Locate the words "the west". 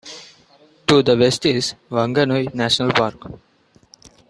1.03-1.45